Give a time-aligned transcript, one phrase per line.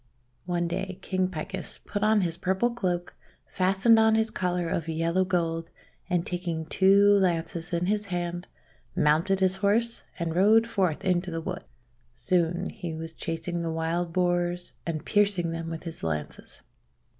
[0.47, 3.13] One day King Picus put on his purple cloak,
[3.45, 5.69] fastened on his collar of yellow gold,
[6.09, 8.47] and taking two lances in his hand,
[8.95, 11.63] mounted his horse, and rode forth into the wood.
[12.15, 16.63] Soon he was chasing the Wild Boars and piercing them with his lances.